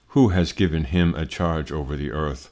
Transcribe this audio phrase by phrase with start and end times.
[0.09, 2.39] who has given him a Charge over the Earth!